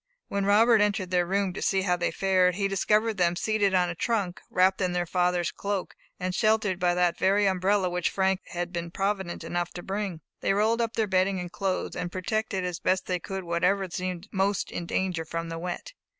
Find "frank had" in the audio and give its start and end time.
8.09-8.73